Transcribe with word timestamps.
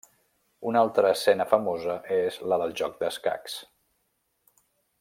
Una 0.69 0.79
altra 0.85 1.11
escena 1.15 1.45
famosa 1.51 1.97
és 2.15 2.39
la 2.53 2.59
del 2.63 2.73
joc 2.81 2.97
d'escacs. 3.03 3.59